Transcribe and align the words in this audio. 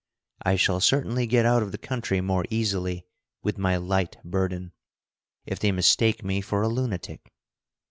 I 0.41 0.55
shall 0.55 0.79
certainly 0.79 1.27
get 1.27 1.45
out 1.45 1.61
of 1.61 1.71
the 1.71 1.77
country 1.77 2.21
more 2.21 2.43
easily 2.49 3.05
with 3.43 3.59
my 3.59 3.77
light 3.77 4.17
burden, 4.23 4.71
if 5.45 5.59
they 5.59 5.71
mistake 5.71 6.23
me 6.25 6.41
for 6.41 6.63
a 6.63 6.67
lunatic." 6.69 7.31